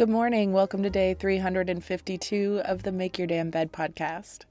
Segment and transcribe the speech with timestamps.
[0.00, 0.54] Good morning.
[0.54, 4.46] Welcome to day 352 of the Make Your Damn Bed podcast.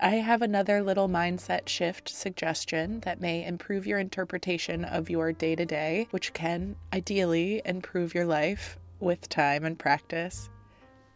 [0.00, 5.54] I have another little mindset shift suggestion that may improve your interpretation of your day
[5.54, 10.50] to day, which can ideally improve your life with time and practice.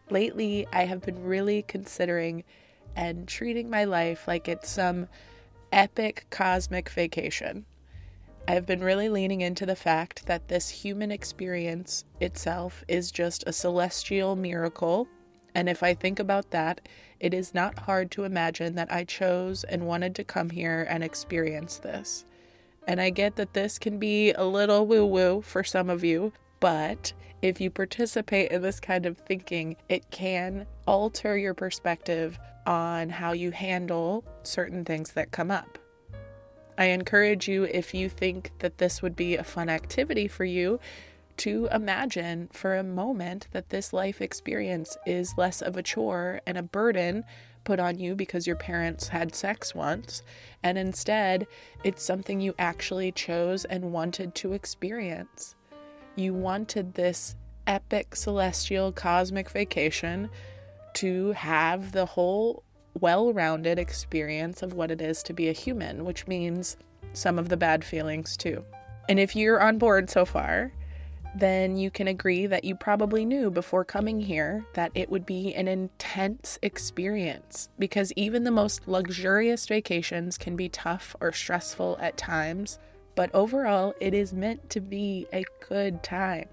[0.09, 2.45] Lately, I have been really considering
[2.95, 5.09] and treating my life like it's some
[5.73, 7.65] epic cosmic vacation.
[8.47, 13.53] I've been really leaning into the fact that this human experience itself is just a
[13.53, 15.07] celestial miracle.
[15.53, 16.87] And if I think about that,
[17.19, 21.03] it is not hard to imagine that I chose and wanted to come here and
[21.03, 22.25] experience this.
[22.87, 26.33] And I get that this can be a little woo woo for some of you,
[26.59, 33.09] but if you participate in this kind of thinking, it can alter your perspective on
[33.09, 35.77] how you handle certain things that come up.
[36.81, 40.79] I encourage you, if you think that this would be a fun activity for you,
[41.37, 46.57] to imagine for a moment that this life experience is less of a chore and
[46.57, 47.23] a burden
[47.65, 50.23] put on you because your parents had sex once,
[50.63, 51.45] and instead
[51.83, 55.53] it's something you actually chose and wanted to experience.
[56.15, 57.35] You wanted this
[57.67, 60.31] epic celestial cosmic vacation
[60.95, 62.63] to have the whole
[62.99, 66.77] well rounded experience of what it is to be a human, which means
[67.13, 68.63] some of the bad feelings too.
[69.09, 70.71] And if you're on board so far,
[71.35, 75.53] then you can agree that you probably knew before coming here that it would be
[75.55, 82.17] an intense experience because even the most luxurious vacations can be tough or stressful at
[82.17, 82.79] times,
[83.15, 86.49] but overall, it is meant to be a good time.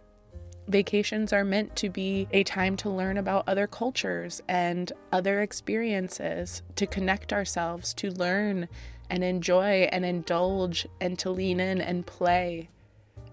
[0.69, 6.61] Vacations are meant to be a time to learn about other cultures and other experiences,
[6.77, 8.69] to connect ourselves, to learn
[9.09, 12.69] and enjoy and indulge, and to lean in and play,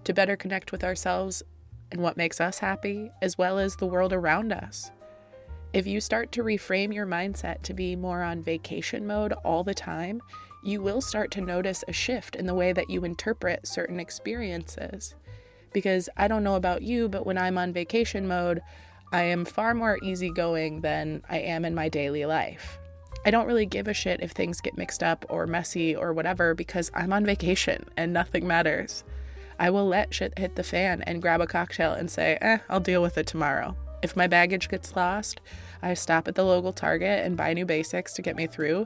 [0.06, 1.44] to better connect with ourselves
[1.92, 4.90] and what makes us happy, as well as the world around us.
[5.74, 9.74] If you start to reframe your mindset to be more on vacation mode all the
[9.74, 10.22] time,
[10.64, 15.16] you will start to notice a shift in the way that you interpret certain experiences
[15.76, 18.62] because I don't know about you, but when I'm on vacation mode,
[19.12, 22.80] I am far more easygoing than I am in my daily life.
[23.26, 26.56] I don't really give a shit if things get mixed up or messy or whatever
[26.56, 29.04] because I'm on vacation and nothing matters.
[29.60, 32.80] I will let shit hit the fan and grab a cocktail and say, eh, I'll
[32.80, 33.76] deal with it tomorrow.
[34.02, 35.42] If my baggage gets lost,
[35.82, 38.86] I stop at the local Target and buy new basics to get me through.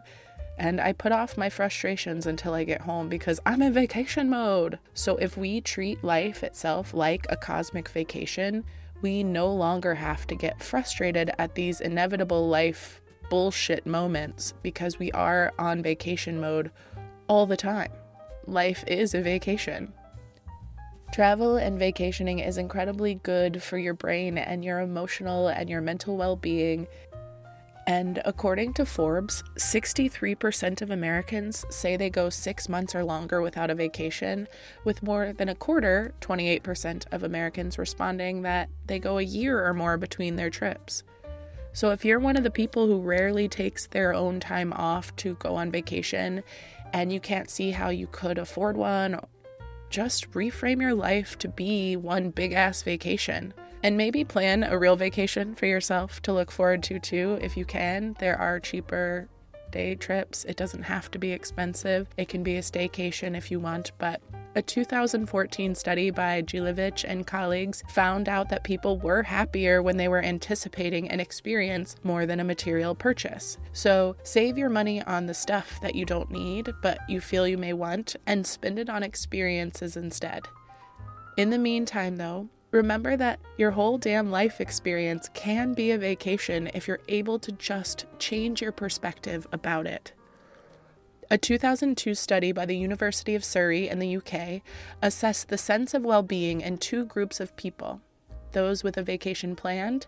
[0.59, 4.77] And I put off my frustrations until I get home because I'm in vacation mode.
[4.93, 8.65] So if we treat life itself like a cosmic vacation,
[9.01, 15.11] we no longer have to get frustrated at these inevitable life bullshit moments because we
[15.13, 16.71] are on vacation mode
[17.27, 17.91] all the time.
[18.45, 19.93] Life is a vacation.
[21.13, 26.17] Travel and vacationing is incredibly good for your brain and your emotional and your mental
[26.17, 26.87] well being.
[27.89, 33.71] And according to Forbes, 63% of Americans say they go six months or longer without
[33.71, 34.47] a vacation,
[34.83, 39.73] with more than a quarter, 28% of Americans responding that they go a year or
[39.73, 41.01] more between their trips.
[41.73, 45.33] So if you're one of the people who rarely takes their own time off to
[45.39, 46.43] go on vacation
[46.93, 49.19] and you can't see how you could afford one,
[49.89, 53.51] just reframe your life to be one big ass vacation.
[53.83, 57.65] And maybe plan a real vacation for yourself to look forward to too if you
[57.65, 58.15] can.
[58.19, 59.29] There are cheaper
[59.71, 60.45] day trips.
[60.45, 62.07] It doesn't have to be expensive.
[62.17, 64.21] It can be a staycation if you want, but
[64.55, 70.07] a 2014 study by Gilovich and colleagues found out that people were happier when they
[70.07, 73.57] were anticipating an experience more than a material purchase.
[73.73, 77.59] So save your money on the stuff that you don't need, but you feel you
[77.59, 80.47] may want, and spend it on experiences instead.
[81.37, 86.69] In the meantime, though, remember that your whole damn life experience can be a vacation
[86.73, 90.13] if you're able to just change your perspective about it.
[91.31, 94.61] A 2002 study by the University of Surrey in the UK
[95.01, 98.01] assessed the sense of well being in two groups of people
[98.51, 100.07] those with a vacation planned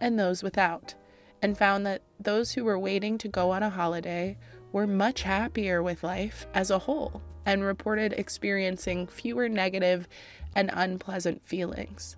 [0.00, 0.94] and those without,
[1.42, 4.36] and found that those who were waiting to go on a holiday
[4.72, 10.08] were much happier with life as a whole and reported experiencing fewer negative
[10.54, 12.16] and unpleasant feelings.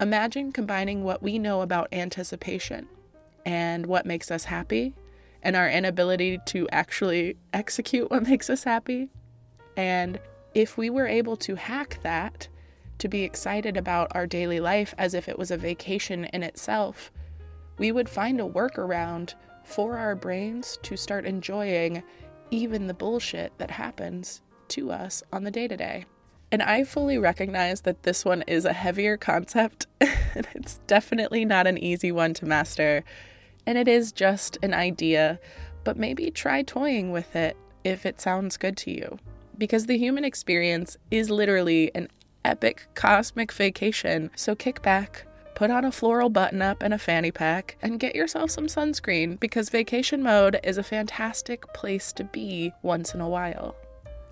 [0.00, 2.88] Imagine combining what we know about anticipation
[3.46, 4.94] and what makes us happy
[5.42, 9.10] and our inability to actually execute what makes us happy.
[9.76, 10.18] And
[10.54, 12.48] if we were able to hack that
[12.98, 17.12] to be excited about our daily life as if it was a vacation in itself,
[17.76, 22.02] we would find a workaround for our brains to start enjoying
[22.50, 26.04] even the bullshit that happens to us on the day to day.
[26.52, 31.66] And I fully recognize that this one is a heavier concept, and it's definitely not
[31.66, 33.02] an easy one to master
[33.66, 35.38] and it is just an idea,
[35.84, 39.18] but maybe try toying with it if it sounds good to you.
[39.56, 42.08] Because the human experience is literally an
[42.44, 44.30] epic cosmic vacation.
[44.36, 48.14] So kick back, put on a floral button up and a fanny pack, and get
[48.14, 53.28] yourself some sunscreen because vacation mode is a fantastic place to be once in a
[53.28, 53.76] while.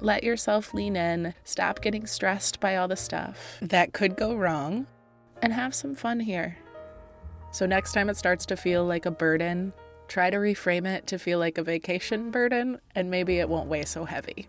[0.01, 4.87] Let yourself lean in, stop getting stressed by all the stuff that could go wrong,
[5.41, 6.59] and have some fun here.
[7.53, 9.73] So, next time it starts to feel like a burden,
[10.09, 13.85] try to reframe it to feel like a vacation burden, and maybe it won't weigh
[13.85, 14.49] so heavy.